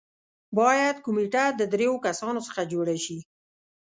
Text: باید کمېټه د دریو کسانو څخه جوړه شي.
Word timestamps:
باید 0.57 0.95
کمېټه 1.05 1.43
د 1.59 1.61
دریو 1.73 1.95
کسانو 2.05 2.39
څخه 2.47 2.61
جوړه 2.71 2.95
شي. 3.05 3.17